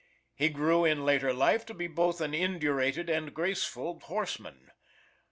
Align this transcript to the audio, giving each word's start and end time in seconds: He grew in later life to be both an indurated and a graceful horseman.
He 0.33 0.49
grew 0.49 0.83
in 0.83 1.05
later 1.05 1.31
life 1.31 1.63
to 1.67 1.75
be 1.75 1.85
both 1.85 2.21
an 2.21 2.33
indurated 2.33 3.07
and 3.07 3.27
a 3.27 3.29
graceful 3.29 3.99
horseman. 3.99 4.71